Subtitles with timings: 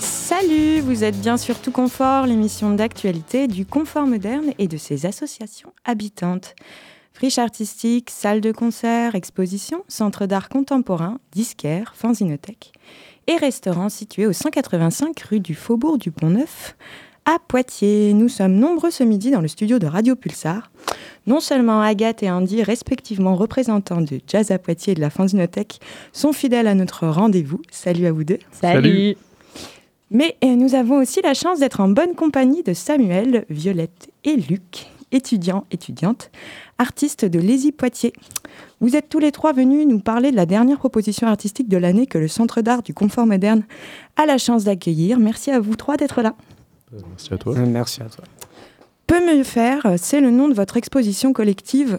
[0.00, 5.06] Salut, vous êtes bien sur Tout Confort, l'émission d'actualité du confort moderne et de ses
[5.06, 6.54] associations habitantes.
[7.12, 12.72] Friche artistique, salle de concert, exposition, centre d'art contemporain, disquaire, fanzinothèque
[13.26, 16.76] et restaurant situé au 185 rue du Faubourg du Pont-Neuf
[17.24, 18.12] à Poitiers.
[18.12, 20.70] Nous sommes nombreux ce midi dans le studio de Radio Pulsar.
[21.26, 25.80] Non seulement Agathe et Andy, respectivement représentants de Jazz à Poitiers et de la Fanzinothèque,
[26.12, 27.60] sont fidèles à notre rendez-vous.
[27.70, 28.38] Salut à vous deux.
[28.52, 29.16] Salut.
[30.10, 34.36] Mais euh, nous avons aussi la chance d'être en bonne compagnie de Samuel, Violette et
[34.36, 36.30] Luc, étudiants, étudiantes,
[36.78, 38.12] artistes de Lézy Poitiers.
[38.80, 42.06] Vous êtes tous les trois venus nous parler de la dernière proposition artistique de l'année
[42.06, 43.62] que le Centre d'art du confort moderne
[44.16, 45.18] a la chance d'accueillir.
[45.18, 46.34] Merci à vous trois d'être là.
[47.08, 47.54] Merci à toi.
[47.58, 48.24] Merci à toi.
[49.06, 51.98] Peu mieux faire, c'est le nom de votre exposition collective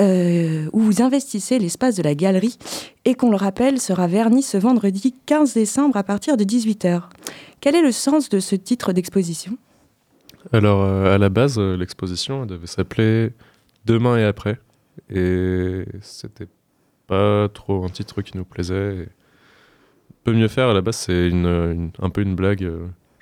[0.00, 2.58] euh, où vous investissez l'espace de la galerie
[3.04, 7.02] et qu'on le rappelle sera verni ce vendredi 15 décembre à partir de 18h.
[7.60, 9.56] Quel est le sens de ce titre d'exposition?
[10.52, 13.30] Alors, euh, à la base, euh, l'exposition devait s'appeler
[13.84, 14.58] Demain et après.
[15.10, 16.48] Et c'était
[17.06, 18.96] pas trop un titre qui nous plaisait.
[18.96, 19.08] Et
[20.24, 22.68] Peut mieux faire, à la base, c'est une, une- un peu une blague.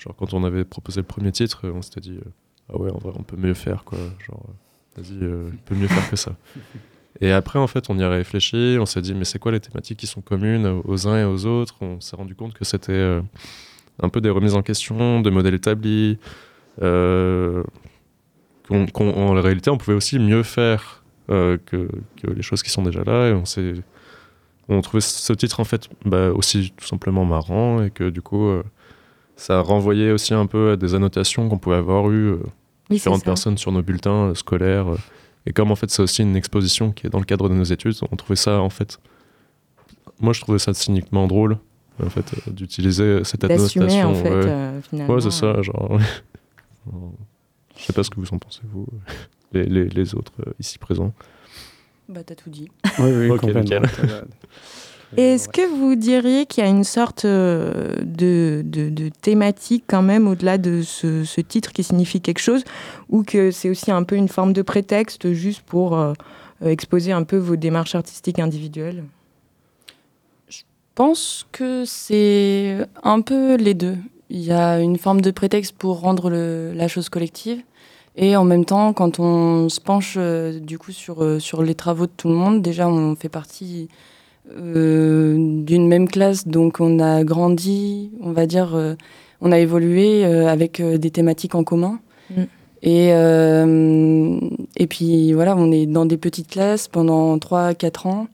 [0.01, 2.31] Genre, quand on avait proposé le premier titre, on s'était dit euh,
[2.73, 3.99] Ah ouais, en vrai, on peut mieux faire, quoi.
[4.27, 6.35] Genre, euh, vas-y, euh, il peut mieux faire que ça.
[7.21, 9.61] Et après, en fait, on y a réfléchi, on s'est dit, mais c'est quoi les
[9.61, 11.75] thématiques qui sont communes aux uns et aux autres?
[11.83, 13.19] On s'est rendu compte que c'était
[14.03, 16.19] un peu des remises en question, de modèles établis,
[16.81, 17.63] euh,
[18.69, 21.89] qu'on- qu'on- en réalité, on pouvait aussi mieux faire euh, que,
[22.23, 23.29] que les choses qui sont déjà là.
[23.29, 23.75] Et on s'est,
[24.69, 28.49] on trouvait ce titre en fait bah, aussi tout simplement marrant et que du coup,
[28.49, 28.63] euh,
[29.41, 32.37] ça renvoyait aussi un peu à des annotations qu'on pouvait avoir eues euh,
[32.91, 34.89] Oui, différentes personnes sur nos bulletins euh, scolaires.
[34.93, 34.97] euh,
[35.47, 37.65] et comme en fait c'est aussi une exposition qui est dans le cadre de nos
[37.65, 38.99] études, on trouvait ça en fait.
[40.21, 41.57] Moi je trouvais ça cyniquement drôle
[42.05, 43.83] en fait euh, d'utiliser cette annotation.
[44.11, 44.47] en fait, ouais.
[44.47, 45.15] euh, finalement.
[45.15, 45.99] Ouais, c'est ça, genre.
[47.77, 48.87] Je sais pas ce que vous en pensez, vous,
[49.53, 51.13] les, les, les autres euh, ici présents.
[52.09, 52.69] Bah, t'as tout dit.
[52.99, 53.87] Oui, oui, Ok, complètement.
[55.17, 60.03] Est-ce que vous diriez qu'il y a une sorte euh, de, de- de thématique quand
[60.03, 62.63] même au-delà de ce, ce titre qui signifie quelque chose
[63.09, 66.13] ou que c'est aussi un peu une forme de prétexte juste pour euh,
[66.63, 69.03] euh, exposer un peu vos démarches artistiques individuelles?
[70.49, 70.63] Je
[70.95, 73.97] pense que c'est un peu les deux.
[74.29, 77.61] Il y a une forme de prétexte pour rendre le- la chose collective.
[78.17, 81.75] Et en même temps, quand on se penche euh, du coup sur, euh, sur les
[81.75, 83.89] travaux de tout le monde, déjà on fait partie
[84.57, 88.95] euh, d'une même classe, donc on a grandi, on va dire, euh,
[89.41, 92.01] on a évolué euh, avec des thématiques en commun.
[92.31, 92.43] Mm.
[92.83, 93.09] Et,
[94.77, 98.27] et puis voilà, on est dans des petites classes pendant 3-4 ans,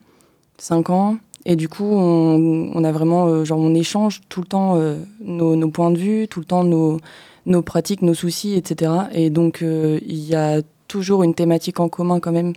[0.57, 1.17] 5 ans.
[1.45, 4.81] Et du coup, on, on a vraiment, genre, on échange tout le temps
[5.19, 6.97] nos, nos points de vue, tout le temps nos,
[7.45, 8.91] nos pratiques, nos soucis, etc.
[9.13, 12.53] Et donc, il y a toujours une thématique en commun quand même.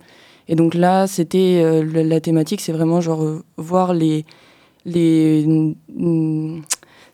[0.47, 4.25] Et donc là, c'était euh, la thématique, c'est vraiment genre euh, voir les,
[4.85, 5.75] les,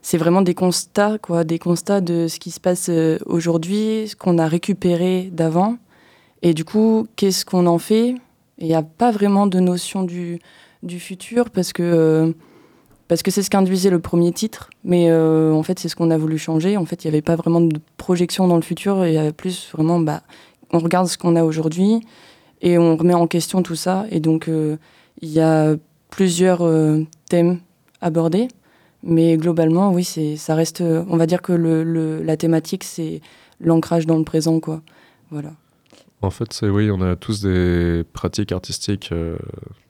[0.02, 4.16] c'est vraiment des constats, quoi, des constats de ce qui se passe euh, aujourd'hui, ce
[4.16, 5.78] qu'on a récupéré d'avant.
[6.42, 8.16] Et du coup, qu'est-ce qu'on en fait?
[8.60, 10.40] Il n'y a pas vraiment de notion du,
[10.84, 12.34] du futur parce que
[13.08, 16.18] parce que c'est ce qu'induisait le premier titre, mais en fait c'est ce qu'on a
[16.18, 16.76] voulu changer.
[16.76, 19.32] En fait, il n'y avait pas vraiment de projection dans le futur, il y avait
[19.32, 20.24] plus vraiment, bah,
[20.74, 22.02] on regarde ce qu'on a aujourd'hui
[22.62, 24.06] et on remet en question tout ça.
[24.12, 24.78] Et donc euh,
[25.22, 25.76] il y a
[26.10, 27.60] plusieurs euh, thèmes
[28.02, 28.48] abordés,
[29.04, 30.04] mais globalement, oui,
[30.38, 30.82] ça reste.
[30.82, 33.22] euh, On va dire que la thématique c'est
[33.60, 34.82] l'ancrage dans le présent, quoi.
[35.32, 35.52] Voilà.
[36.22, 39.12] En fait, oui, on a tous des pratiques artistiques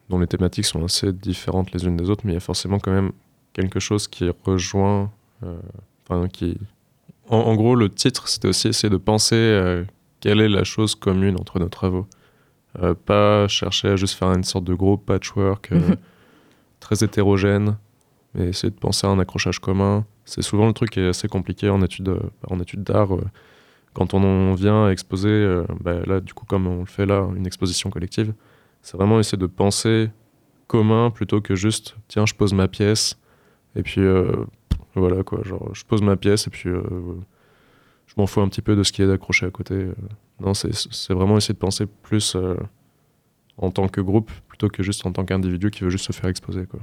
[0.10, 2.80] dont les thématiques sont assez différentes les unes des autres, mais il y a forcément
[2.80, 3.12] quand même
[3.54, 5.12] quelque chose qui rejoint.
[6.34, 6.58] qui.
[7.30, 9.84] En, en gros, le titre, c'était aussi essayer de penser euh,
[10.20, 12.06] quelle est la chose commune entre nos travaux.
[12.82, 15.96] Euh, pas chercher à juste faire une sorte de gros patchwork euh, Mhm.
[16.80, 17.78] très hétérogène,
[18.36, 20.06] mais essayer de penser à un accrochage commun.
[20.26, 23.10] C'est souvent le truc qui est assez compliqué en études, euh, en études d'art.
[23.94, 27.28] quand on en vient à exposer, bah, là, du coup, comme on le fait là,
[27.36, 28.32] une exposition collective,
[28.84, 30.12] c'est vraiment essayer de penser
[30.68, 33.18] commun plutôt que juste, tiens, je pose ma pièce,
[33.76, 34.02] et puis
[34.94, 36.70] voilà, quoi, genre, je pose ma pièce, et puis
[38.08, 39.76] je m'en fous un petit peu de ce qui est accroché à côté.
[39.76, 39.94] euh.
[40.40, 42.56] Non, c'est vraiment essayer de penser plus euh,
[43.58, 46.30] en tant que groupe plutôt que juste en tant qu'individu qui veut juste se faire
[46.30, 46.80] exposer, quoi.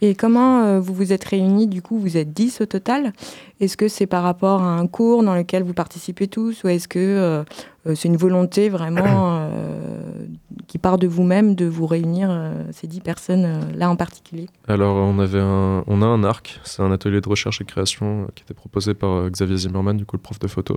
[0.00, 3.12] Et comment euh, vous vous êtes réunis Du coup, vous êtes 10 au total?
[3.60, 6.86] Est-ce que c'est par rapport à un cours dans lequel vous participez tous ou est-ce
[6.86, 7.42] que euh,
[7.86, 10.26] euh, c'est une volonté vraiment euh,
[10.68, 12.30] qui part de vous-même de vous réunir,
[12.72, 14.46] ces dix personnes-là en particulier?
[14.68, 18.28] Alors, on, avait un, on a un arc, c'est un atelier de recherche et création
[18.34, 20.76] qui était proposé par Xavier Zimmerman, du coup le prof de photo.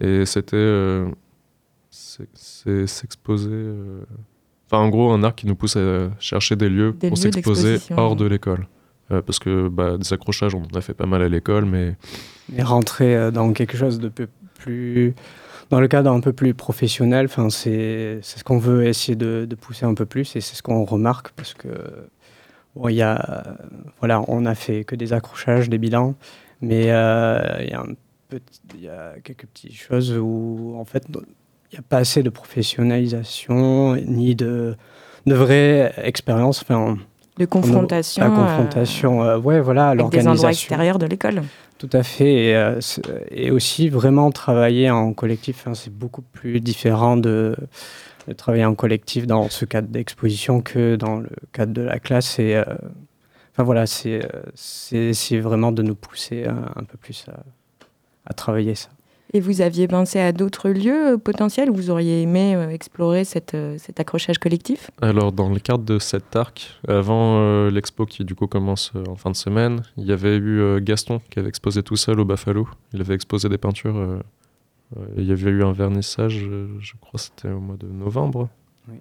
[0.00, 1.04] Et c'était
[1.90, 3.74] s'exposer.
[4.70, 8.16] Enfin, en gros, un arc qui nous pousse à chercher des lieux pour s'exposer hors
[8.16, 8.66] de l'école.
[9.10, 11.96] Euh, parce que bah, des accrochages, on en a fait pas mal à l'école, mais...
[12.52, 12.62] mais...
[12.62, 14.28] rentrer euh, dans quelque chose de peu
[14.58, 15.14] plus...
[15.70, 19.84] Dans le cadre un peu plus professionnel, c'est ce qu'on veut essayer de, de, pousser
[19.84, 21.68] un peu plus et c'est ce qu'on remarque parce que
[22.74, 23.58] bon, y a,
[23.98, 26.14] voilà, on a fait que des accrochages, des bilans,
[26.62, 27.84] mais euh, il y, a
[28.80, 31.18] y a quelques petites choses où en fait il
[31.72, 34.76] n'y a pas assez de professionnalisation ni de,
[35.26, 36.62] de vraie expérience.
[36.62, 36.96] Enfin,
[37.38, 38.24] de confrontation.
[38.24, 40.32] La confrontation, euh, ouais, voilà, l'organisation.
[40.32, 41.42] Des endroits extérieurs de l'école.
[41.78, 42.46] Tout à fait.
[42.46, 42.80] Et, euh,
[43.30, 47.54] et, aussi, vraiment travailler en collectif, hein, c'est beaucoup plus différent de,
[48.26, 52.40] de, travailler en collectif dans ce cadre d'exposition que dans le cadre de la classe.
[52.40, 52.64] Et, euh,
[53.52, 57.38] enfin, voilà, c'est vraiment de nous pousser un, peu plus à,
[58.26, 58.88] à travailler ça.
[59.34, 63.24] Et vous aviez pensé à d'autres lieux euh, potentiels où vous auriez aimé euh, explorer
[63.24, 64.90] cette, euh, cet accrochage collectif?
[65.02, 69.30] Alors, dans le cadre de cet arc, avant l'expo qui du coup commence en fin
[69.30, 72.68] de semaine, il y avait eu Gaston qui avait exposé tout seul au Buffalo.
[72.94, 74.20] Il avait exposé des peintures.
[75.16, 76.38] il y avait eu un vernissage,
[76.80, 78.48] je crois c'était au mois de novembre.
[78.88, 78.96] Oui,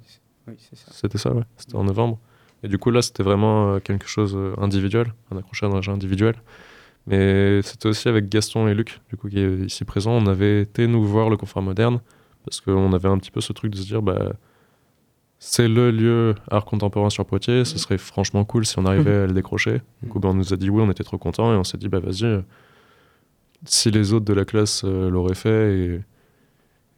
[0.58, 0.92] c'est ça.
[0.92, 1.44] C'était ça, ouais.
[1.58, 2.20] C'était en novembre.
[2.64, 6.36] Et du coup, là, c'était vraiment quelque chose individuel, un accrochage individuel.
[7.08, 10.12] Mais c'était aussi avec Gaston et Luc, du coup, qui est ici présent.
[10.12, 12.02] On avait été nous voir le confort moderne
[12.46, 14.34] parce qu'on avait un petit peu ce truc de se dire, bah,
[15.40, 19.28] c'est le lieu art contemporain sur Poitiers, ce serait franchement cool si on arrivait à
[19.28, 19.82] le décrocher.
[20.02, 21.78] Du coup, bah, on nous a dit oui, on était trop contents et on s'est
[21.78, 22.42] dit, bah vas-y, euh,
[23.66, 25.78] si les autres de la classe euh, l'auraient fait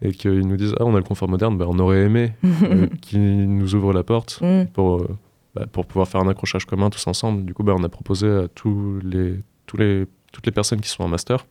[0.01, 2.33] et, et qu'ils nous disent, ah, on a le confort moderne, bah, on aurait aimé
[2.63, 4.67] euh, qu'ils nous ouvrent la porte mm.
[4.67, 5.05] pour,
[5.53, 7.43] bah, pour pouvoir faire un accrochage commun tous ensemble.
[7.43, 9.39] Du coup, bah, on a proposé à tous les
[9.77, 11.45] les, toutes les personnes qui sont en master.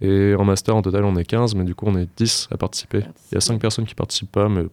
[0.00, 2.56] Et en master, en total, on est 15, mais du coup, on est 10 à
[2.56, 3.02] participer.
[3.30, 4.64] Il y a 5 personnes qui participent pas, mais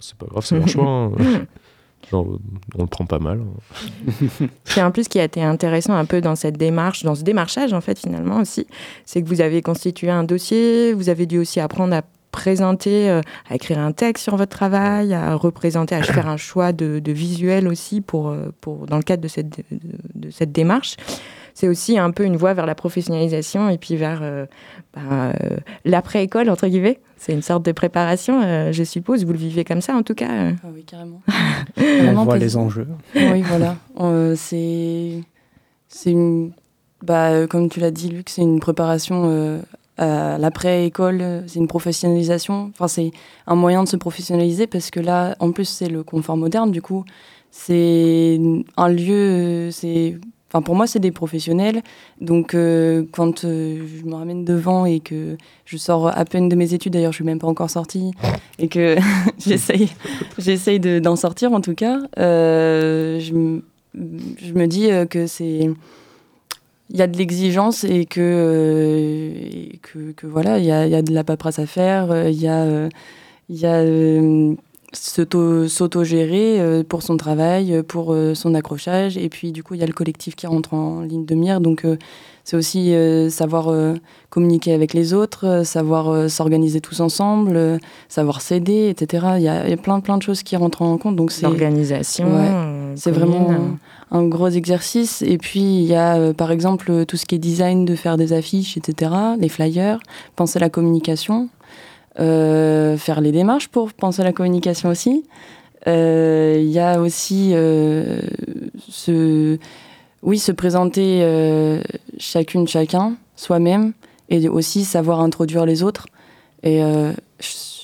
[0.00, 0.84] c'est pas grave, c'est leur choix.
[0.84, 1.12] Hein.
[2.12, 2.38] on
[2.78, 3.40] le prend pas mal.
[4.64, 7.22] C'est en plus ce qui a été intéressant un peu dans cette démarche, dans ce
[7.22, 8.66] démarchage en fait finalement aussi,
[9.04, 13.22] c'est que vous avez constitué un dossier, vous avez dû aussi apprendre à présenter, euh,
[13.48, 17.12] à écrire un texte sur votre travail, à représenter, à faire un choix de, de
[17.12, 19.64] visuel aussi pour, euh, pour, dans le cadre de cette,
[20.14, 20.96] de cette démarche
[21.56, 24.44] c'est aussi un peu une voie vers la professionnalisation et puis vers euh,
[24.92, 25.56] bah, euh,
[25.86, 27.00] l'après-école, entre guillemets.
[27.16, 29.24] C'est une sorte de préparation, euh, je suppose.
[29.24, 31.22] Vous le vivez comme ça, en tout cas ah Oui, carrément.
[31.78, 32.86] On voit les enjeux.
[33.14, 33.76] Oui, voilà.
[34.36, 35.22] c'est,
[35.88, 36.52] c'est une,
[37.02, 39.62] bah, comme tu l'as dit, Luc, c'est une préparation
[39.96, 42.70] à l'après-école, c'est une professionnalisation.
[42.74, 43.12] Enfin, c'est
[43.46, 46.70] un moyen de se professionnaliser parce que là, en plus, c'est le confort moderne.
[46.70, 47.06] Du coup,
[47.50, 48.38] c'est
[48.76, 50.18] un lieu, c'est
[50.50, 51.82] Enfin, pour moi, c'est des professionnels.
[52.20, 56.54] Donc, euh, quand euh, je me ramène devant et que je sors à peine de
[56.54, 58.12] mes études, d'ailleurs, je suis même pas encore sortie,
[58.58, 58.96] et que
[59.38, 63.60] j'essaye, d'en sortir en tout cas, euh, je,
[63.94, 65.68] je, me dis que c'est.
[66.90, 71.12] Il y a de l'exigence et que, que, voilà, il y a, y a, de
[71.12, 72.88] la paperasse à faire, il y a.
[73.50, 73.82] y a
[74.92, 79.16] s'auto-gérer euh, pour son travail, euh, pour euh, son accrochage.
[79.16, 81.60] Et puis, du coup, il y a le collectif qui rentre en ligne de mire.
[81.60, 81.84] Donc,
[82.44, 82.94] c'est aussi
[83.28, 83.74] savoir
[84.30, 89.26] communiquer avec les autres, savoir s'organiser tous ensemble, savoir s'aider, etc.
[89.36, 91.16] Il y, a, plein, plein de choses qui rentrent en compte.
[91.16, 92.26] Donc, c'est l'organisation.
[92.94, 95.22] c'est vraiment un, un, gros exercice.
[95.22, 98.32] Et puis, il y a, par exemple, tout ce qui est design, de faire des
[98.32, 99.98] affiches, etc., les flyers,
[100.36, 101.48] penser à la communication.
[102.18, 105.24] Euh, faire les démarches pour penser à la communication aussi.
[105.86, 108.22] Euh, il y a aussi euh,
[108.88, 109.58] se,
[110.22, 111.20] oui, se présenter
[112.18, 113.92] chacune, chacun, soi-même,
[114.30, 116.06] et aussi savoir introduire les autres.
[116.62, 116.80] Et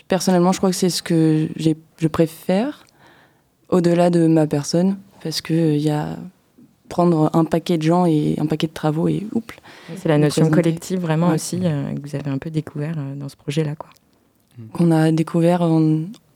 [0.09, 2.87] personnellement, je crois que c'est ce que je préfère
[3.69, 6.17] au-delà de ma personne, parce qu'il y a
[6.89, 9.55] prendre un paquet de gens et un paquet de travaux et oups.
[9.97, 13.77] C'est la notion collective vraiment aussi que vous avez un peu découvert dans ce projet-là.
[13.77, 13.89] quoi
[14.73, 15.69] qu'on a découvert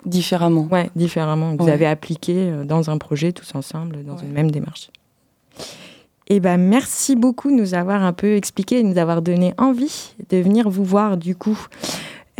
[0.04, 0.68] différemment.
[0.70, 1.56] Ouais, différemment.
[1.58, 4.90] Vous avez appliqué euh, dans un projet tous ensemble, dans une même démarche.
[6.28, 10.14] Eh ben, merci beaucoup de nous avoir un peu expliqué, de nous avoir donné envie
[10.28, 11.58] de venir vous voir du coup.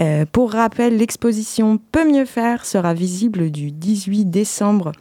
[0.00, 4.92] Euh, pour rappel, l'exposition Peut mieux faire sera visible du 18 décembre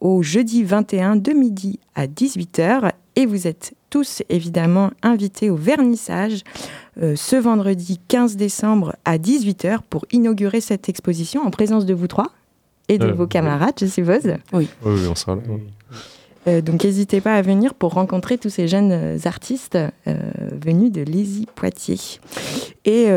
[0.00, 6.42] au jeudi 21 de midi à 18h et vous êtes tous évidemment invités au vernissage
[7.02, 12.06] euh, ce vendredi 15 décembre à 18h pour inaugurer cette exposition en présence de vous
[12.06, 12.30] trois
[12.88, 14.34] et de vos camarades, je suppose.
[14.52, 14.68] Oui.
[14.84, 15.42] Oui, on sera là.
[16.48, 20.14] Euh, donc n'hésitez pas à venir pour rencontrer tous ces jeunes euh, artistes euh,
[20.52, 22.20] venus de Lézy Poitiers.
[22.86, 23.08] Et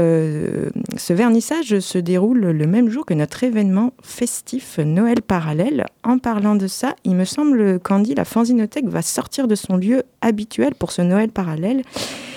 [0.97, 5.85] ce vernissage se déroule le même jour que notre événement festif Noël parallèle.
[6.03, 10.03] En parlant de ça, il me semble qu'Andy, la Fanzinothèque, va sortir de son lieu
[10.19, 11.83] habituel pour ce Noël parallèle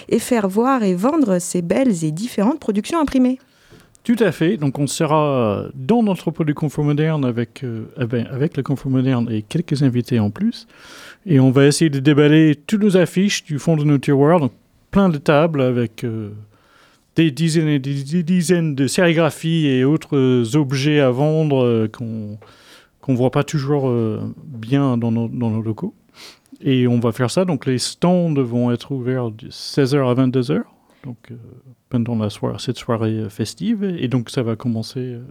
[0.09, 3.40] et faire voir et vendre ses belles et différentes productions imprimées.
[4.06, 4.56] Tout à fait.
[4.56, 9.26] Donc, on sera dans l'entrepôt du Confort Moderne avec, euh, ben, avec le Confort Moderne
[9.32, 10.68] et quelques invités en plus.
[11.26, 14.38] Et on va essayer de déballer toutes nos affiches du fond de nos tiroirs.
[14.38, 14.52] Donc,
[14.92, 16.30] plein de tables avec euh,
[17.16, 22.38] des dizaines et des dizaines de sérigraphies et autres objets à vendre euh, qu'on
[23.00, 23.92] qu'on ne voit pas toujours
[24.44, 25.94] bien dans nos, dans nos, locaux.
[26.60, 27.44] Et on va faire ça.
[27.44, 30.62] Donc, les stands vont être ouverts de 16h à 22h.
[31.06, 31.32] Donc,
[31.88, 33.84] pendant la soirée, cette soirée euh, festive.
[33.84, 35.22] Et donc, ça va commencer euh,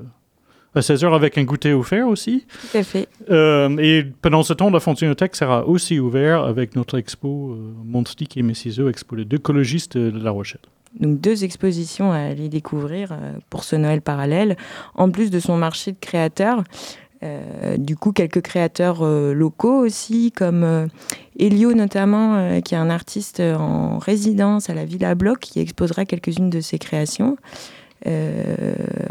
[0.74, 2.46] à 16h avec un goûter offert aussi.
[2.72, 3.08] Tout à fait.
[3.30, 7.58] Euh, et pendant ce temps, la Fontenothèque sera aussi ouverte avec notre expo
[7.94, 8.04] euh,
[8.36, 10.62] et Messizo, expo deux écologistes de La Rochelle.
[10.98, 13.18] Donc deux expositions à aller découvrir
[13.50, 14.56] pour ce Noël parallèle,
[14.94, 16.64] en plus de son marché de créateurs.
[17.24, 20.88] Euh, du coup, quelques créateurs euh, locaux aussi, comme euh,
[21.40, 26.50] Elio notamment, qui est un artiste en résidence à la Villa Bloc, qui exposera quelques-unes
[26.50, 27.38] de ses créations.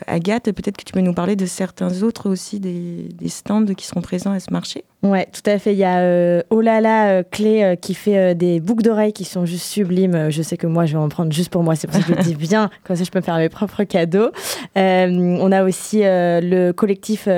[0.07, 3.87] Agathe, peut-être que tu peux nous parler de certains autres aussi, des, des stands qui
[3.87, 4.85] seront présents à ce marché?
[5.05, 5.75] Ouais, tout à fait.
[5.75, 9.27] Il y a euh, Olala euh, Clé euh, qui fait euh, des boucles d'oreilles qui
[9.27, 10.31] sont juste sublimes.
[10.31, 11.77] Je sais que moi, je vais en prendre juste pour moi.
[11.77, 12.71] C'est pour ça que je le dis bien.
[12.85, 14.31] Comme ça, je peux me faire mes propres cadeaux.
[14.75, 17.29] on a aussi le collectif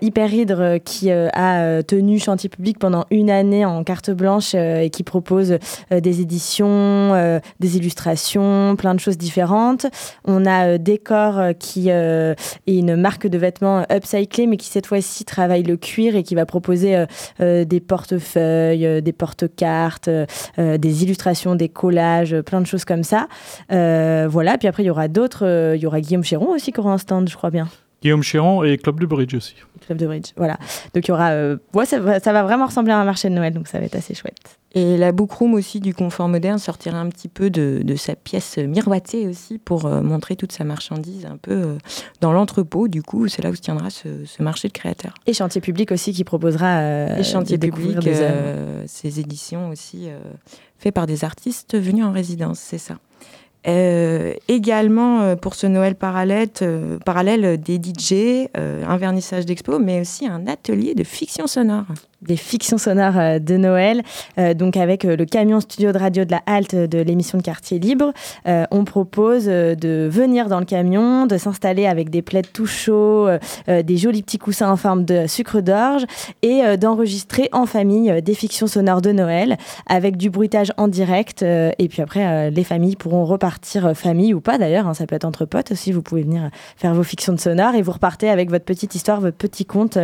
[0.00, 5.04] Hyper Hydre qui a tenu chantier public pendant une année en carte blanche et qui
[5.04, 5.58] propose
[5.92, 9.86] des éditions, des illustrations, plein de choses différentes.
[10.24, 12.36] On a Décor qui est
[12.66, 16.46] une marque de vêtements upcyclés, mais qui cette fois-ci travaille le cuir et qui va
[16.46, 17.06] proposer euh,
[17.40, 20.08] euh, des portefeuilles, euh, des porte-cartes,
[20.58, 23.28] des illustrations, des collages, plein de choses comme ça.
[23.68, 25.74] voilà, puis après, il y aura d'autres.
[25.74, 27.68] Il y aura Guillaume Chéron aussi qui aura un stand, je crois bien.
[28.06, 29.56] Guillaume Chéron et Club de Bridge aussi.
[29.84, 30.58] Club de Bridge, voilà.
[30.94, 31.32] Donc il y aura,
[31.74, 33.84] ouais, ça, va, ça, va, vraiment ressembler à un marché de Noël, donc ça va
[33.84, 34.58] être assez chouette.
[34.76, 38.58] Et la Bookroom aussi du confort moderne sortira un petit peu de, de sa pièce
[38.58, 41.78] miroitée aussi pour euh, montrer toute sa marchandise un peu euh,
[42.20, 42.86] dans l'entrepôt.
[42.86, 45.14] Du coup, c'est là où se tiendra ce, ce, marché de créateurs.
[45.26, 48.06] Et Chantier Public aussi qui proposera euh, Chantier Public,
[48.86, 50.10] ses éditions aussi
[50.78, 52.98] faites par des artistes venus en résidence, c'est ça.
[53.68, 60.26] Euh, également euh, pour ce Noël parallèle, euh, des DJ, un vernissage d'expo, mais aussi
[60.26, 61.86] un atelier de fiction sonore.
[62.22, 64.02] Des fictions sonores de Noël,
[64.56, 68.12] donc avec le camion studio de radio de la halte de l'émission de Quartier Libre.
[68.46, 73.28] on propose de venir dans le camion, de s'installer avec des plaids tout chauds,
[73.68, 76.04] des jolis petits coussins en forme de sucre d'orge
[76.42, 81.42] et d'enregistrer en famille des fictions sonores de Noël avec du bruitage en direct.
[81.42, 85.14] et puis après, les familles pourront repartir euh, famille ou pas d'ailleurs, hein, ça peut
[85.14, 88.28] être entre potes aussi, vous pouvez venir faire vos fictions de sonore et vous repartez
[88.28, 89.98] avec votre petite histoire, votre petit conte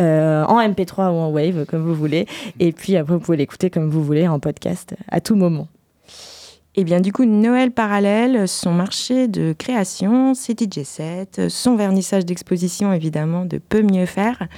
[0.00, 2.26] euh, en MP3 ou en Wave, comme vous voulez.
[2.60, 5.68] Et puis après, vous pouvez l'écouter comme vous voulez en podcast à tout moment.
[6.76, 12.26] Et eh bien du coup, Noël parallèle, son marché de création, c'est DJ7, son vernissage
[12.26, 14.48] d'exposition évidemment de Peu mieux faire,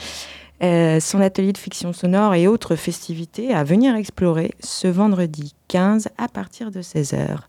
[0.62, 6.08] euh, son atelier de fiction sonore et autres festivités à venir explorer ce vendredi 15
[6.16, 7.40] à partir de 16h.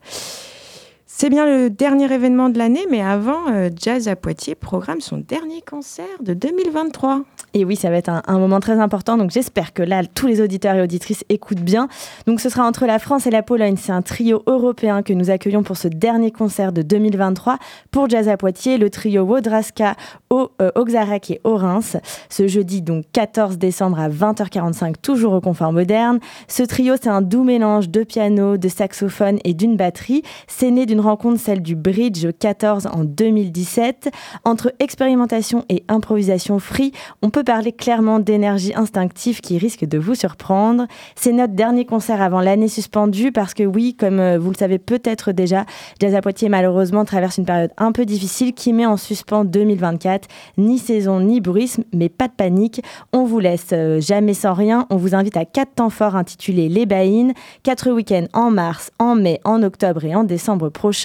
[1.20, 5.18] C'est bien le dernier événement de l'année, mais avant, euh, Jazz à Poitiers programme son
[5.18, 7.24] dernier concert de 2023.
[7.56, 9.18] Et oui, ça va être un, moment très important.
[9.18, 11.88] Donc j'espère que là, tous les auditeurs et auditrices écoutent bien.
[12.28, 13.78] Donc ce sera entre la France et la Pologne.
[13.78, 17.58] C'est un trio européen que nous accueillons pour ce dernier concert de 2023
[17.90, 19.96] pour Jazz à Poitiers, le trio Wodraska,
[20.30, 21.98] au, euh, Auxarec et Reims.
[22.30, 26.20] Ce jeudi, donc 14 décembre à 20h45, toujours au confort moderne.
[26.48, 30.22] Ce trio, c'est un doux mélange de piano, de saxophone et d'une batterie.
[30.46, 34.10] C'est né d'une rencontre, celle du Bridge 14 en 2017.
[34.44, 40.16] Entre expérimentation et improvisation free, on peut parler clairement d'énergie instinctive qui risque de vous
[40.16, 40.86] surprendre.
[41.16, 44.80] C'est notre dernier concert avant l'année suspendue parce que oui, comme euh, vous le savez
[44.80, 45.66] peut-être déjà,
[46.02, 50.28] Jazz à Poitiers malheureusement traverse une période un peu difficile qui met en suspens 2024.
[50.58, 52.82] Ni saison ni bruisme, mais pas de panique.
[53.14, 54.86] On vous laisse euh, jamais sans rien.
[54.90, 57.34] On vous invite à quatre temps forts intitulés Les Baïnes.
[57.64, 60.97] Quatre week-ends en mars, en mai, en octobre et en décembre prochain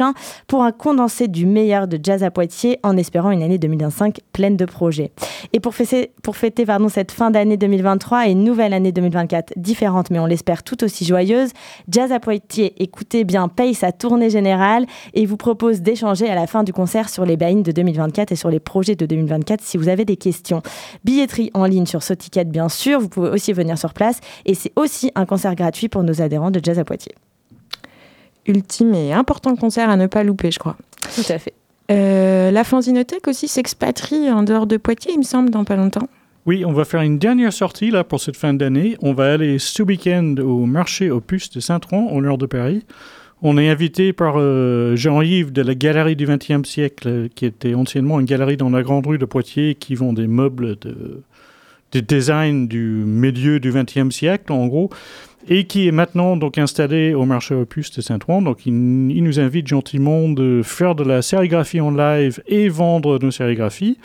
[0.46, 4.56] pour un condensé du meilleur de jazz à Poitiers en espérant une année 2025 pleine
[4.56, 5.12] de projets.
[5.52, 10.18] Et pour fêter, pardon, cette fin d'année 2023 et une nouvelle année 2024 différente mais
[10.18, 11.50] on l'espère tout aussi joyeuse,
[11.88, 16.46] Jazz à Poitiers, écoutez bien, paye sa tournée générale et vous propose d'échanger à la
[16.46, 19.76] fin du concert sur les buy de 2024 et sur les projets de 2024 si
[19.76, 20.62] vous avez des questions.
[21.04, 24.72] Billetterie en ligne sur Soticket bien sûr, vous pouvez aussi venir sur place et c'est
[24.76, 27.14] aussi un concert gratuit pour nos adhérents de Jazz à Poitiers.
[28.46, 30.76] Ultime et important concert à ne pas louper, je crois.
[31.14, 31.54] Tout à fait.
[31.90, 36.08] Euh, la Fanzinothèque aussi s'expatrie en dehors de Poitiers, il me semble, dans pas longtemps.
[36.46, 38.96] Oui, on va faire une dernière sortie là pour cette fin d'année.
[39.00, 42.84] On va aller ce week-end au marché aux puces de Saint-Tron, au nord de Paris.
[43.42, 48.18] On est invité par euh, Jean-Yves de la Galerie du XXe siècle, qui était anciennement
[48.20, 51.22] une galerie dans la Grande Rue de Poitiers, qui vend des meubles de,
[51.92, 54.90] de design du milieu du XXe siècle, en gros,
[55.48, 58.42] et qui est maintenant donc installé au marché Opus de Saint-Ouen.
[58.42, 63.30] Donc, il, nous invite gentiment de faire de la sérigraphie en live et vendre nos
[63.30, 63.98] sérigraphies.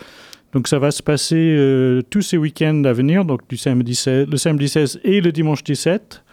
[0.53, 4.27] Donc, ça va se passer euh, tous ces week-ends à venir, donc du samedi 16,
[4.29, 6.23] le samedi 16 et le dimanche 17,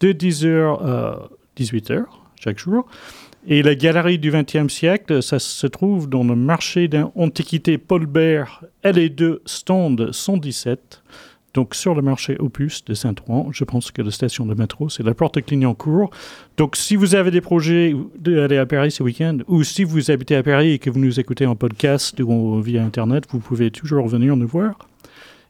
[0.00, 1.28] de 10h à
[1.58, 2.04] 18h
[2.42, 2.86] chaque jour.
[3.46, 8.62] Et la galerie du XXe siècle, ça se trouve dans le marché d'antiquité Paul Bert,
[8.84, 11.02] LE2, stand 117.
[11.52, 15.02] Donc sur le marché Opus de Saint-Ouen, je pense que la station de métro, c'est
[15.02, 16.10] la porte Clignancourt.
[16.56, 20.36] Donc si vous avez des projets d'aller à Paris ce week-end, ou si vous habitez
[20.36, 24.06] à Paris et que vous nous écoutez en podcast ou via Internet, vous pouvez toujours
[24.06, 24.76] venir nous voir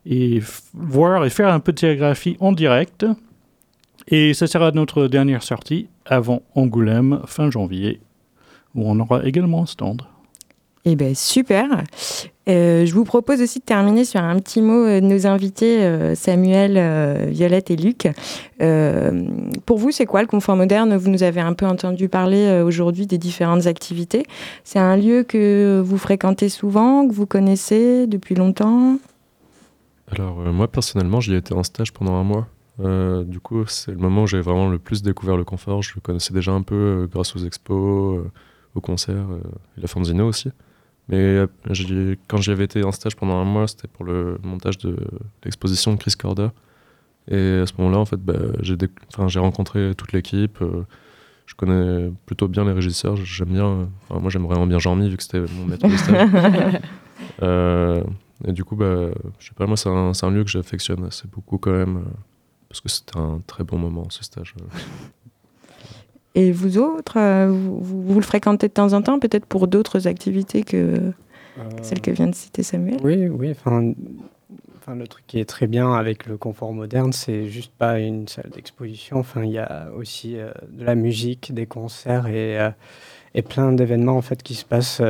[0.07, 0.41] et
[0.73, 3.05] voir et faire un peu de sérigraphie en direct.
[4.09, 8.01] Et ce sera notre dernière sortie avant Angoulême, fin janvier,
[8.75, 10.03] où on aura également un stand.
[10.85, 11.85] Eh bien, super.
[12.49, 16.15] Euh, je vous propose aussi de terminer sur un petit mot de nos invités, euh,
[16.15, 18.09] Samuel, euh, Violette et Luc.
[19.67, 20.97] pour vous, c'est quoi le confort moderne?
[20.97, 24.25] Vous nous avez un peu entendu parler aujourd'hui des différentes activités.
[24.65, 28.99] C'est un lieu que vous fréquentez souvent, que vous connaissez depuis longtemps?
[30.11, 32.49] Alors, moi, personnellement, j'y ai été en stage pendant un mois.
[32.81, 35.83] Euh, du coup, c'est le moment où j'ai vraiment le plus découvert le confort.
[35.83, 38.31] Je le connaissais déjà un peu euh, grâce aux expos, euh,
[38.75, 39.27] aux concerts
[39.77, 40.51] et la Fanzino aussi.
[41.11, 41.45] Mais
[42.29, 44.97] quand j'y avais été en stage pendant un mois, c'était pour le montage de
[45.45, 46.53] l'exposition de Chris Corda.
[47.29, 50.59] Et à ce moment-là, en fait, bah, j'ai rencontré toute l'équipe.
[51.47, 53.17] je connais plutôt bien les régisseurs.
[53.17, 53.89] J'aime bien.
[54.09, 56.81] moi, j'aime vraiment bien Jean-Mi, vu que c'était mon maître de stage.
[58.47, 61.27] et du coup, bah, je sais pas, moi, c'est un, un, lieu que j'affectionne assez
[61.27, 62.05] beaucoup quand même
[62.71, 64.55] parce que c'était un très bon moment, ce stage.
[66.35, 70.63] Et vous autres, euh, vous, le fréquentez de temps en temps, peut-être pour d'autres activités
[70.63, 71.11] que euh,
[71.83, 72.99] celle que vient de citer Samuel?
[73.03, 73.51] Oui, oui.
[73.51, 73.93] Enfin,
[74.79, 78.29] enfin, le truc qui est très bien avec le confort moderne, c'est juste pas une
[78.29, 79.19] salle d'exposition.
[79.19, 82.59] Enfin, il y a aussi euh, de la musique, des concerts et,
[83.35, 85.03] et plein d'événements en fait qui se passent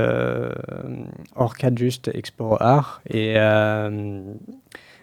[1.36, 3.02] hors cadre juste Expo Art.
[3.10, 3.36] Et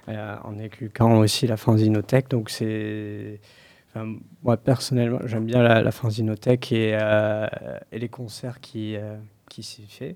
[0.09, 2.29] euh, en incluant aussi la fanzinothèque.
[2.29, 3.41] Donc c'est,
[4.43, 7.47] moi personnellement, j'aime bien la, la fanzinothèque et, euh,
[7.91, 9.15] et, les concerts qui euh,
[9.49, 10.15] qui s'y fait.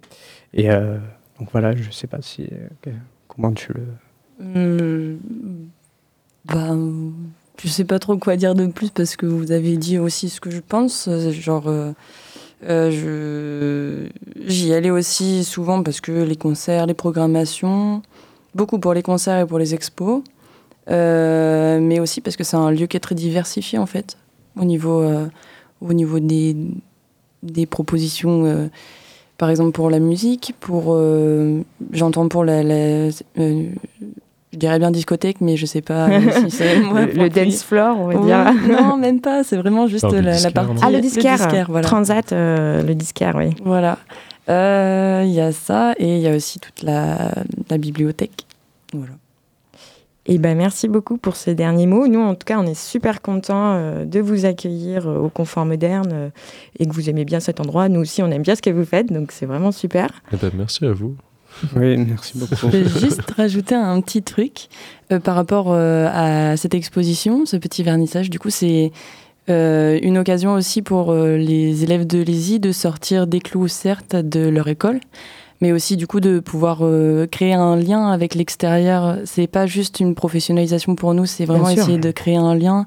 [0.53, 2.49] Et donc voilà, je sais pas si
[3.27, 3.87] comment tu le.
[4.39, 5.17] Mmh,
[6.45, 6.75] bah,
[7.61, 10.41] je sais pas trop quoi dire de plus parce que vous avez dit aussi ce
[10.41, 11.09] que je pense.
[11.31, 11.71] Genre,
[12.61, 14.07] je
[14.45, 18.01] j'y allais aussi souvent parce que les concerts, les programmations,
[18.55, 20.40] beaucoup pour les concerts et pour les expos, euh,
[20.91, 24.17] mais aussi parce que c'est un lieu qui est très diversifié en fait,
[24.59, 25.27] au niveau, euh,
[25.81, 26.55] au niveau des,
[27.43, 28.67] des propositions, euh,
[29.37, 30.97] par exemple pour la musique, pour,
[31.91, 36.09] j'entends pour la, je dirais bien discothèque, mais je sais pas
[36.45, 38.53] si c'est le, dance floor, on va dire.
[38.81, 39.43] non, même pas.
[39.43, 40.83] C'est vraiment juste la, partie.
[40.83, 41.65] Ah, le disquaire.
[41.69, 41.87] voilà.
[41.87, 43.55] Transat, le disquaire, oui.
[43.63, 43.97] Voilà.
[44.47, 47.31] Il euh, y a ça et il y a aussi toute la,
[47.77, 48.45] bibliothèque.
[48.91, 49.13] Voilà.
[50.31, 52.07] Et eh ben merci beaucoup pour ces derniers mots.
[52.07, 55.65] Nous, en tout cas, on est super contents euh, de vous accueillir euh, au Confort
[55.65, 56.31] Moderne
[56.79, 57.89] et que vous aimez bien cet endroit.
[57.89, 60.09] Nous aussi, on aime bien ce que vous faites, donc c'est vraiment super.
[60.31, 61.17] Eh ben, merci à vous.
[61.75, 62.55] Oui, merci beaucoup.
[62.71, 64.69] Je vais juste rajouter un petit truc
[65.25, 68.29] par rapport à cette exposition, ce petit vernissage.
[68.29, 68.93] Du coup, c'est
[69.49, 74.15] euh, une occasion aussi pour euh, les élèves de l'ESI de sortir des clous, certes,
[74.15, 74.99] de leur école,
[75.61, 79.17] mais aussi du coup de pouvoir euh, créer un lien avec l'extérieur.
[79.25, 82.85] C'est pas juste une professionnalisation pour nous, c'est vraiment essayer de créer un lien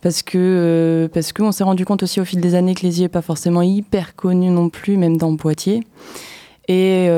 [0.00, 3.08] parce que parce qu'on s'est rendu compte aussi au fil des années que l'ESI est
[3.08, 5.82] pas forcément hyper connu non plus, même dans Poitiers.
[6.66, 7.08] Et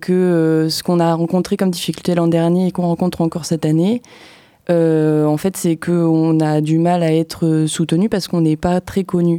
[0.00, 4.02] que ce qu'on a rencontré comme difficulté l'an dernier et qu'on rencontre encore cette année,
[4.70, 8.80] euh, en fait, c'est qu'on a du mal à être soutenu parce qu'on n'est pas
[8.80, 9.38] très connu.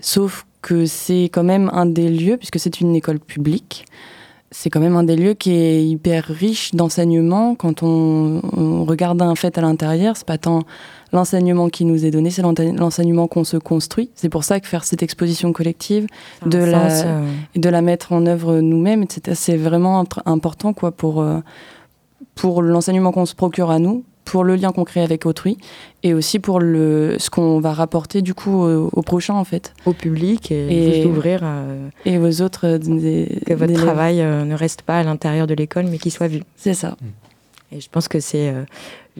[0.00, 3.86] Sauf que c'est quand même un des lieux, puisque c'est une école publique,
[4.50, 7.54] c'est quand même un des lieux qui est hyper riche d'enseignement.
[7.54, 10.62] Quand on, on, regarde un fait à l'intérieur, c'est pas tant
[11.12, 14.10] l'enseignement qui nous est donné, c'est l'enseignement qu'on se construit.
[14.14, 16.06] C'est pour ça que faire cette exposition collective,
[16.46, 17.26] de la, sens, euh...
[17.56, 21.38] de la mettre en œuvre nous-mêmes, etc., c'est vraiment important quoi, pour, euh,
[22.34, 25.56] pour l'enseignement qu'on se procure à nous, pour le lien qu'on crée avec autrui
[26.02, 29.74] et aussi pour le, ce qu'on va rapporter du coup au, au, prochain en fait.
[29.86, 31.62] Au public et, et ouvrir à,
[32.04, 32.66] et aux autres.
[32.66, 36.12] Euh, des, que votre travail euh, ne reste pas à l'intérieur de l'école mais qu'il
[36.12, 36.42] soit vu.
[36.56, 36.96] C'est ça.
[37.70, 38.64] Et je pense que c'est euh,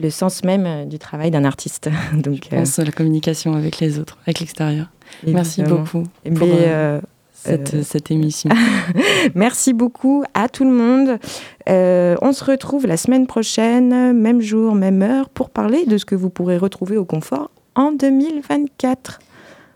[0.01, 1.89] le sens même euh, du travail d'un artiste.
[2.13, 4.87] Donc, je pense euh, la communication avec les autres, avec l'extérieur.
[5.25, 6.03] Merci beaucoup
[6.35, 7.01] pour euh,
[7.43, 8.49] cette, cette, émission.
[9.35, 11.19] Merci beaucoup à tout le monde.
[11.67, 16.15] on se retrouve la semaine prochaine, même jour, même heure, pour parler de ce que
[16.15, 19.19] vous pourrez retrouver au confort en 2024.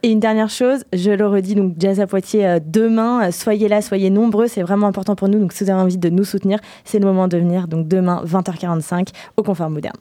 [0.06, 3.82] Et une dernière chose, je le redis, donc Jazz à Poitiers euh, demain, soyez là,
[3.82, 5.40] soyez nombreux, c'est vraiment important pour nous.
[5.40, 7.70] Donc si vous avez envie de nous soutenir, c'est le moment de venir.
[7.70, 9.96] Donc demain, 20h45, au Confort Moderne.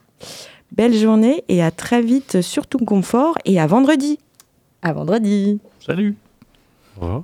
[0.73, 4.19] Belle journée et à très vite sur Tout Confort et à vendredi.
[4.81, 5.61] À vendredi.
[5.79, 6.17] Salut.
[6.97, 7.23] Au revoir.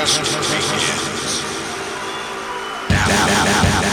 [0.00, 1.42] Just begins.
[2.88, 3.06] now.
[3.06, 3.89] now, now, now